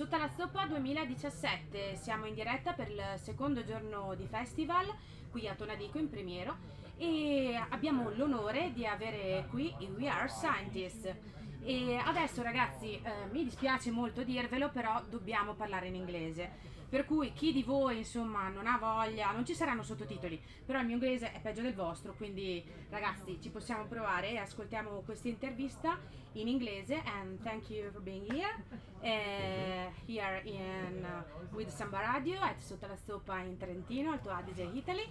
[0.00, 4.86] Sotto la stoppa 2017, siamo in diretta per il secondo giorno di festival
[5.30, 6.56] qui a Tonadico in Primiero
[6.96, 11.14] e abbiamo l'onore di avere qui i We Are Scientists.
[11.62, 16.50] E adesso ragazzi, eh, mi dispiace molto dirvelo, però dobbiamo parlare in inglese.
[16.90, 20.86] Per cui chi di voi insomma non ha voglia, non ci saranno sottotitoli, però il
[20.86, 25.96] mio inglese è peggio del vostro, quindi ragazzi ci possiamo provare e ascoltiamo questa intervista
[26.32, 28.54] in inglese and thank you for being here
[29.02, 34.68] uh, here in uh, with Samba Radio at Sotto la Stoppa in Trentino, Alto Adige,
[34.74, 35.06] Italy.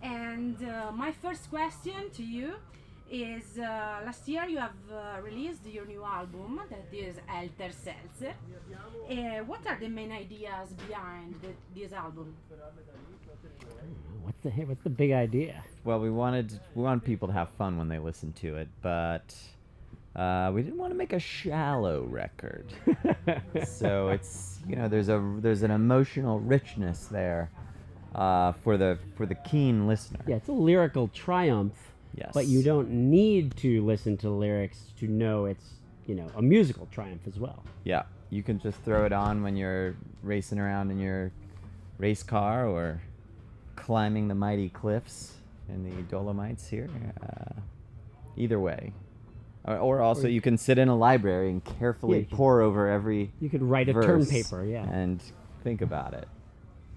[0.00, 2.54] And uh, my first question to you
[3.10, 8.34] is uh, last year you have uh, released your new album that is Elter Seltzer.
[9.10, 11.48] Uh, what are the main ideas behind the,
[11.78, 12.34] this album?
[14.22, 15.64] What's the what's the big idea?
[15.84, 19.34] Well, we wanted we want people to have fun when they listen to it, but
[20.14, 22.66] uh, we didn't want to make a shallow record.
[23.66, 27.50] so it's you know there's a there's an emotional richness there
[28.14, 30.20] uh, for the for the keen listener.
[30.26, 31.74] Yeah, it's a lyrical triumph.
[32.14, 32.30] Yes.
[32.34, 35.64] But you don't need to listen to lyrics to know it's
[36.06, 37.62] you know a musical triumph as well.
[37.84, 41.30] Yeah, you can just throw it on when you're racing around in your
[41.98, 43.00] race car or
[43.76, 45.34] climbing the mighty cliffs
[45.68, 46.88] in the Dolomites here.
[47.22, 47.60] Uh,
[48.36, 48.92] either way.
[49.64, 52.88] Or, or also, you- you can sit in a library and carefully Yeah, pore over
[52.88, 54.88] every You could write a term paper, yeah.
[54.88, 55.22] and
[55.62, 56.26] think about it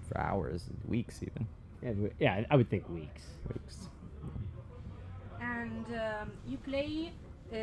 [0.08, 1.46] for hours, weeks, even
[1.82, 3.22] Yeah, yeah, I would think weeks.
[3.52, 3.88] weeks.
[5.60, 7.12] And um, you play
[7.52, 7.56] uh,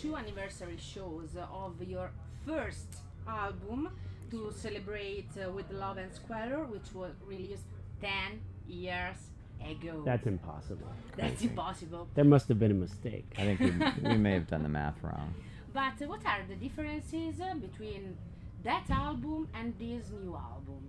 [0.00, 1.30] two anniversary shows
[1.64, 2.10] of your
[2.46, 2.90] first
[3.26, 3.90] album
[4.30, 7.66] to celebrate uh, with Love and Squalor, which was released
[8.00, 9.16] 10 years
[9.64, 10.02] ago.
[10.04, 10.92] That's impossible.
[11.16, 12.08] That's impossible.
[12.14, 13.26] There must have been a mistake.
[13.38, 15.34] I think we, we may have done the math wrong.
[15.72, 18.16] But uh, what are the differences uh, between
[18.64, 20.82] that album and this new album?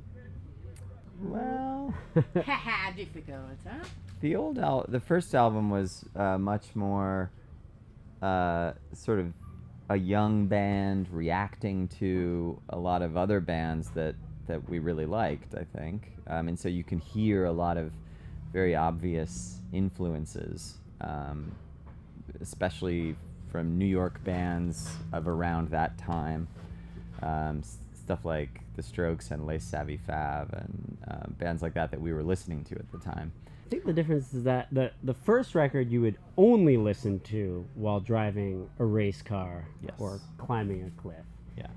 [1.20, 1.94] Well,
[2.36, 3.84] Haha, difficult, huh?
[4.22, 7.32] The old al- the first album was uh, much more
[8.22, 9.34] uh, sort of
[9.90, 14.16] a young band reacting to a lot of other bands that
[14.48, 16.12] that we really liked i think.
[16.28, 17.92] Um, and so you can hear a lot of
[18.52, 21.52] very obvious influences um,
[22.42, 23.16] especially
[23.52, 26.48] from new york bands of around that time.
[27.22, 27.64] Um,
[28.08, 32.14] stuff like the strokes and les savy fav and uh, bands like that that we
[32.14, 33.34] were listening to at the time
[33.66, 37.66] I think the difference is that the the first record you would only listen to
[37.76, 39.92] while driving a race car Yes.
[40.00, 41.26] or climbing a cliff.
[41.58, 41.68] yeah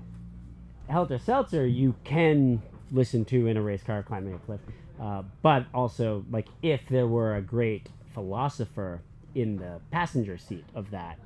[0.87, 2.61] Helter Seltzer you can
[2.93, 4.61] listen to in a race car climbing a cliff,
[5.01, 9.01] uh, but also like if there were a great philosopher
[9.35, 11.19] in the passenger seat of that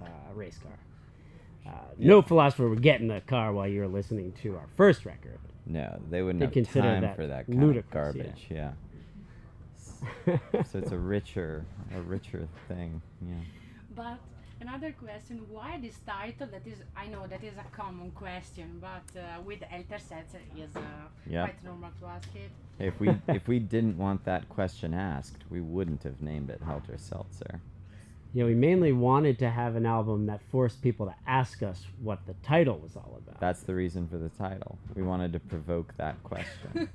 [0.00, 0.78] uh, race car.
[1.66, 5.38] Uh, No philosopher would get in the car while you're listening to our first record.
[5.66, 8.22] No, they wouldn't They have consider time that for that kind ludicrous, of yeah.
[8.24, 8.46] garbage.
[8.50, 8.72] Yeah.
[10.64, 11.64] so it's a richer,
[11.94, 13.00] a richer thing.
[13.24, 13.34] Yeah.
[13.94, 14.18] But
[14.60, 16.48] another question: Why this title?
[16.48, 20.74] That is, I know that is a common question, but uh, with Elter Seltzer is
[20.74, 20.80] uh,
[21.28, 21.44] Yeah.
[21.46, 22.50] quite normal to ask it.
[22.78, 26.98] If we if we didn't want that question asked, we wouldn't have named it Helter
[26.98, 27.60] Seltzer.
[28.34, 31.84] You know, we mainly wanted to have an album that forced people to ask us
[32.00, 33.38] what the title was all about.
[33.40, 34.78] That's the reason for the title.
[34.94, 36.88] We wanted to provoke that question,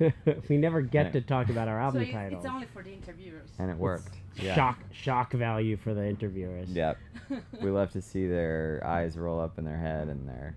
[0.48, 1.12] we never get Yeah.
[1.12, 2.44] to talk about our so album it's, titles.
[2.44, 3.48] it's only for the interviewers.
[3.60, 4.16] and it worked.
[4.36, 4.56] Yeah.
[4.56, 6.68] Shock, shock value for the interviewers.
[6.70, 6.98] Yep.
[7.60, 10.56] we love to see their eyes roll up in their head and their,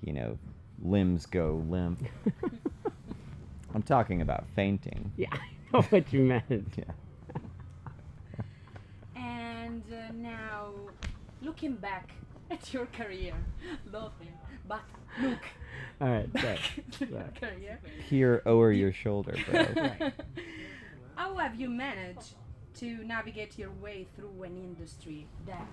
[0.00, 0.38] you know,
[0.82, 2.02] limbs go limp.
[3.74, 5.12] I'm talking about fainting.
[5.18, 5.38] Yeah, I
[5.72, 6.44] know what you meant.
[6.78, 6.84] Yeah.
[9.16, 10.70] And uh, now,
[11.54, 12.10] looking back
[12.50, 13.32] at your career,
[13.92, 14.32] laughing,
[14.66, 14.80] but
[15.22, 15.38] look
[16.00, 16.58] All right, back
[16.98, 17.78] your career.
[18.08, 20.10] Peer over your shoulder, bro.
[21.14, 22.34] How have you managed
[22.80, 25.68] to navigate your way through an industry that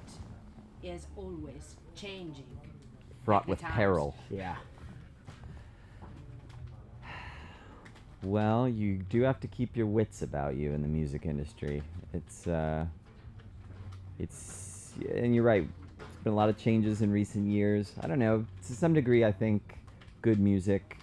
[0.84, 2.60] is always changing?
[3.26, 3.74] Fraught with times.
[3.74, 4.16] peril.
[4.30, 4.58] yeah.
[8.24, 11.82] Well, you do have to keep your wits about you in the music industry.
[12.14, 12.86] It's, uh,
[14.20, 14.71] it's,
[15.14, 15.68] and you're right.
[15.98, 17.94] There's been a lot of changes in recent years.
[18.02, 18.46] I don't know.
[18.68, 19.78] To some degree, I think
[20.22, 20.98] good music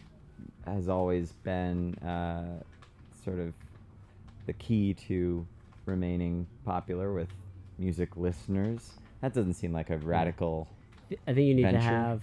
[0.66, 2.62] has always been uh,
[3.24, 3.52] sort of
[4.46, 5.46] the key to
[5.86, 7.28] remaining popular with
[7.78, 8.92] music listeners.
[9.20, 10.68] That doesn't seem like a radical.
[11.26, 12.22] I think you need to have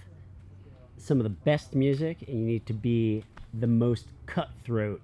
[0.96, 5.02] some of the best music, and you need to be the most cutthroat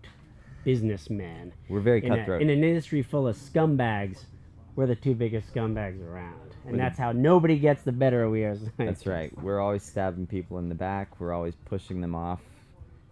[0.65, 1.53] businessman.
[1.69, 2.43] We're very in, a- cutthroat.
[2.43, 4.25] in an industry full of scumbags,
[4.76, 6.34] we're the two biggest scumbags around.
[6.64, 9.32] and With a- that's how nobody gets the better of We Are That's right.
[9.42, 11.20] We're always stabbing people in the back.
[11.20, 12.40] We're always pushing them off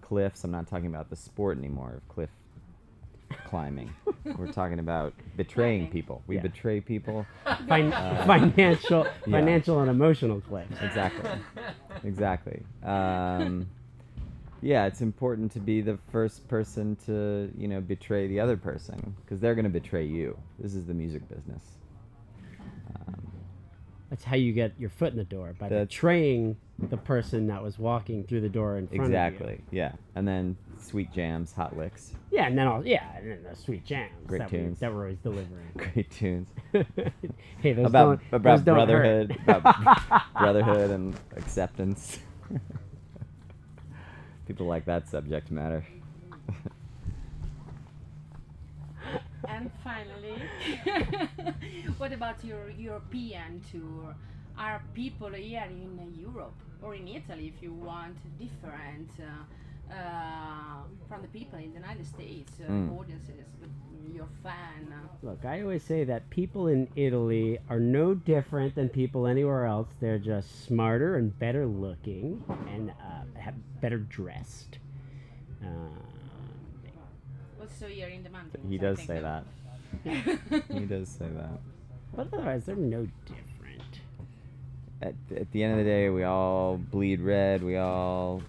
[0.03, 0.43] cliffs.
[0.45, 2.31] I'm not talking about the sport anymore of cliff
[3.47, 3.93] climbing.
[4.39, 6.23] We're talking about betraying people.
[6.27, 6.43] We Yeah.
[6.43, 7.27] betray people.
[7.69, 9.39] Fin- Uh, financial, yeah.
[9.39, 10.75] financial and emotional clips.
[10.81, 11.31] Exactly.
[12.05, 12.63] exactly.
[12.83, 13.69] Um,
[14.63, 19.15] yeah, it's important to be the first person to, you know, betray the other person
[19.25, 20.37] because they're going to betray you.
[20.59, 21.65] This is the music business.
[22.97, 23.33] Um,
[24.11, 26.57] That's how you get your foot in the door by betraying
[26.89, 29.61] the person that was walking through the door in front of exactly.
[29.71, 29.93] Yeah.
[30.15, 32.13] And then sweet jams, hot licks.
[32.31, 34.81] Yeah, and then all yeah, and then the sweet jams Great that, we, tunes.
[34.81, 35.67] that we're always delivering.
[35.77, 36.49] great tunes.
[37.61, 42.19] hey, those about don't, about those brotherhood, about brotherhood and acceptance.
[44.51, 45.85] People like that subject matter.
[49.49, 50.43] And finally,
[51.99, 54.13] what about your European tour?
[54.59, 61.23] Are people here in Europe or in Italy, if you want, different uh, uh, from
[61.23, 62.99] the people in the United States, uh, Mm.
[62.99, 63.47] audiences,
[64.13, 64.93] your fan?
[64.93, 69.65] uh, Look, I always say that people in Italy are no different than people anywhere
[69.67, 69.89] else.
[70.01, 72.43] They're just smarter and better looking
[72.75, 74.79] and uh, have better dressed.
[75.63, 75.67] Uh,
[77.61, 78.65] Also here in the mountains.
[78.69, 79.23] He I does think, say no?
[79.23, 79.45] that.
[80.73, 81.61] He does say that.
[82.15, 84.01] but otherwise, they're no different.
[85.03, 87.63] At, at the end of the day, we all bleed red.
[87.63, 88.43] We all,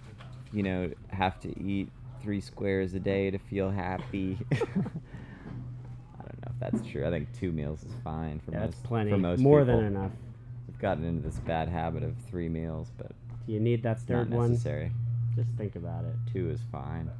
[0.52, 1.90] you know, have to eat
[2.22, 4.38] three squares a day to feel happy.
[4.52, 7.06] I don't know if that's true.
[7.06, 8.70] I think two meals is fine for Yeah, most.
[8.72, 9.10] that's plenty.
[9.10, 9.76] For most More people.
[9.78, 10.12] than enough.
[10.68, 13.12] We've gotten into this bad habit of three meals, but
[13.46, 14.50] Do you need that it's third not one?
[14.50, 14.92] necessary.
[15.34, 16.14] Just think about it.
[16.32, 17.10] Two is fine.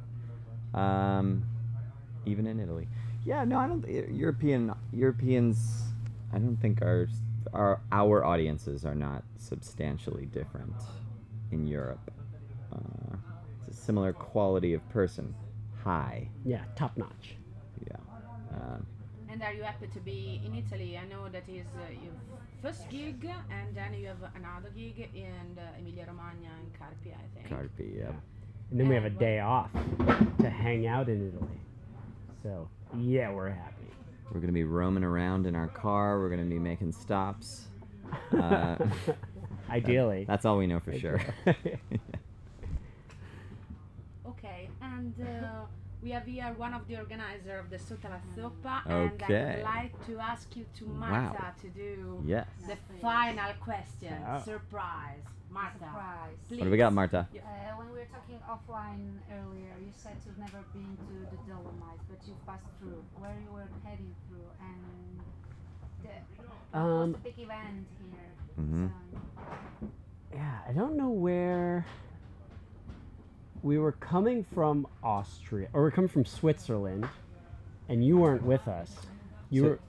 [0.73, 1.43] Um,
[2.25, 2.87] even in Italy.
[3.25, 3.87] Yeah, no, I don't.
[3.87, 5.83] e- European Europeans,
[6.33, 7.07] I don't think our
[7.53, 10.75] our our audiences are not substantially different
[11.51, 12.11] in Europe.
[12.71, 13.15] Uh,
[13.67, 15.33] it's a similar quality of person,
[15.83, 16.27] high.
[16.45, 17.35] Yeah, top notch.
[17.87, 17.97] Yeah.
[18.51, 18.85] Um,
[19.29, 20.97] And are you happy to be in Italy?
[20.97, 22.13] I know that is uh, your
[22.63, 27.27] first gig, and then you have another gig in uh, Emilia Romagna in Carpi, I
[27.35, 27.49] think.
[27.49, 28.13] Carpi, yeah.
[28.71, 29.69] And then we have a day off
[30.39, 31.59] to hang out in Italy.
[32.41, 33.83] So, yeah, we're happy.
[34.31, 36.19] We're gonna be roaming around in our car.
[36.19, 37.67] We're gonna be making stops.
[38.31, 38.75] Uh,
[39.71, 40.23] Ideally.
[40.27, 41.19] That's all we know for sure.
[44.25, 45.65] Okay, and uh,
[46.03, 50.05] we have here one of the organizer of the Sotto la Zoppa, and I'd like
[50.07, 50.99] to ask you to Wow.
[50.99, 52.47] Marta to do yes.
[52.67, 54.13] the final question.
[54.27, 54.39] Oh.
[54.39, 55.77] Surprise, Marta.
[55.79, 56.35] Surprise.
[56.49, 56.59] Please.
[56.59, 57.27] What do we got, Marta?
[57.33, 62.03] Uh, when we were talking offline earlier, you said you've never been to the Dolomites,
[62.09, 63.01] but you passed through.
[63.19, 65.21] Where you were heading through, and
[66.03, 68.31] the, what was Um, the big event here?
[68.59, 68.91] Mhm.
[69.79, 69.87] So,
[70.33, 71.85] yeah, I don't know where
[73.63, 77.07] we were coming from Austria, or we are coming from Switzerland,
[77.89, 79.07] and you weren't with us.
[79.49, 79.79] You So- were.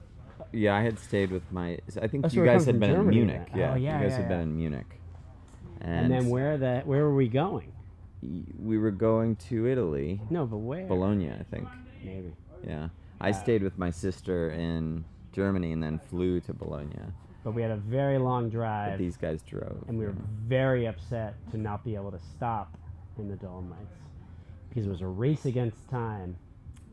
[0.51, 1.79] Yeah, I had stayed with my.
[2.01, 3.47] I think Oh, so you guys had been Germany in Munich.
[3.55, 4.99] Yeah, Oh, yeah, you guys yeah, had been in Munich.
[5.81, 7.71] And, then where the where were we going?
[8.59, 10.87] we were going to Italy, No, but where?
[10.87, 11.67] Bologna, I think.
[12.03, 12.33] Maybe.
[12.65, 12.89] Yeah,
[13.21, 16.97] I Uh, stayed with my sister in Germany and then flew to Bologna.
[17.43, 19.83] But we had a very long But drive, these guys drove.
[19.87, 20.15] and we were
[20.47, 22.75] very upset to not be able to stop
[23.17, 23.95] in the Dolomites
[24.69, 26.35] because it was a race against time.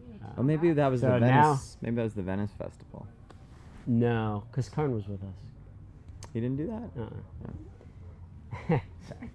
[0.08, 1.76] need Oh, maybe that was So the now- Venice.
[1.80, 3.06] Maybe that was the Venice festival.
[3.86, 6.28] No, because Karn was with us.
[6.32, 6.90] He didn't do that.
[7.02, 8.78] Uh-uh.
[9.08, 9.30] Sorry.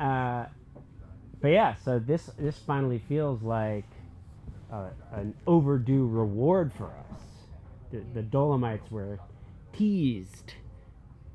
[0.00, 0.46] Uh,
[1.40, 3.84] but yeah, so this this finally feels like
[4.72, 7.20] uh, an overdue reward for us.
[7.92, 9.18] The, the Dolomites were
[9.72, 10.54] teased,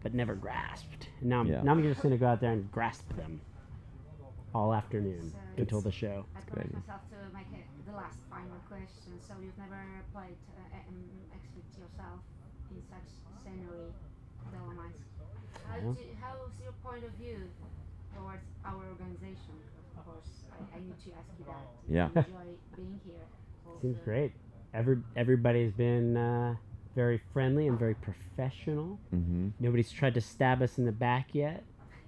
[0.03, 1.07] but never grasped.
[1.21, 1.61] And now I'm, Yeah.
[1.63, 3.39] now I'm just gonna go out there and grasp them
[4.53, 6.25] all afternoon So until the show.
[6.35, 9.17] I good promised myself to make it the last final question.
[9.19, 9.81] So you've never
[10.13, 11.01] played uh, um,
[11.33, 12.21] exhibit yourself
[12.69, 13.09] in such
[13.43, 13.91] scenery,
[14.51, 15.01] Dolomites.
[15.67, 15.93] How Yeah.
[15.93, 17.49] do, how's your point of view
[18.15, 19.57] towards our organization?
[19.97, 21.65] Of course, I, I need to ask you that.
[21.89, 22.09] Yeah.
[22.13, 23.25] enjoy being here.
[23.81, 24.33] Seems great.
[24.73, 26.55] Every everybody's been uh,
[26.95, 28.99] very friendly and very professional.
[29.13, 29.49] Mm-hmm.
[29.59, 31.63] Nobody's tried to stab us in the back yet.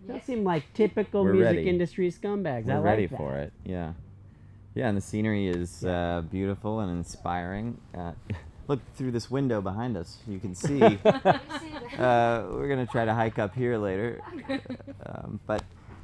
[0.08, 0.26] Those Yes.
[0.26, 1.70] seem like typical We're music ready.
[1.70, 2.66] industry scumbags.
[2.70, 3.18] I We're like ready that.
[3.18, 3.54] for it.
[3.64, 3.94] Yeah,
[4.76, 7.78] yeah, and the scenery is uh, beautiful and inspiring.
[7.98, 8.12] Uh,
[8.68, 10.18] look through this window behind us.
[10.28, 10.80] You can see.
[10.80, 12.00] You see that?
[12.00, 14.22] uh, we're gonna try to hike up here later,
[15.06, 15.64] um, but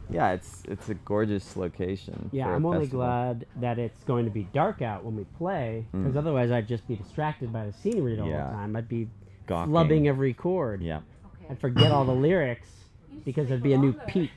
[0.09, 2.29] yeah, it's it's a gorgeous location.
[2.31, 3.05] Yeah, for a I'm only festival.
[3.05, 6.17] glad that it's going to be dark out when we play, because Mm.
[6.17, 8.43] otherwise I'd just be distracted by the scenery the Yeah.
[8.47, 8.75] whole time.
[8.75, 9.07] I'd be
[9.47, 9.71] Gawking.
[9.73, 10.81] flubbing every chord.
[10.81, 10.97] Yeah,
[11.35, 11.47] Okay.
[11.51, 12.80] I'd forget all the lyrics You should
[13.25, 14.31] because there'd be a new peak.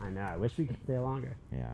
[0.00, 0.22] I know.
[0.22, 1.36] I wish we could stay longer.
[1.52, 1.72] Yeah.